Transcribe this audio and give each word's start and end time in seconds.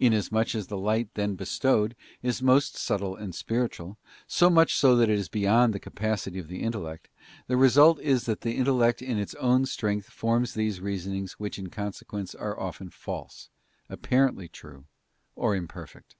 Inasmuch 0.00 0.56
as 0.56 0.66
the 0.66 0.76
light 0.76 1.10
then 1.14 1.36
bestowed 1.36 1.94
is 2.24 2.42
most 2.42 2.76
subtle 2.76 3.14
and 3.14 3.32
spiritual, 3.32 3.98
so 4.26 4.50
much 4.50 4.74
so 4.74 4.96
that 4.96 5.08
it 5.08 5.16
is 5.16 5.28
beyond 5.28 5.72
the 5.72 5.78
capacity 5.78 6.40
of 6.40 6.48
the 6.48 6.60
intellect, 6.64 7.08
the 7.46 7.56
result 7.56 8.00
is 8.00 8.26
that 8.26 8.40
the 8.40 8.56
intellect 8.56 9.00
in 9.00 9.16
its 9.16 9.36
own 9.36 9.66
strength 9.66 10.06
forms 10.10 10.54
these 10.54 10.80
reasonings 10.80 11.34
which 11.34 11.56
in 11.56 11.68
consequence 11.68 12.34
are 12.34 12.58
often 12.58 12.90
false, 12.90 13.48
apparently 13.88 14.48
true, 14.48 14.86
or 15.36 15.54
imperfect. 15.54 16.16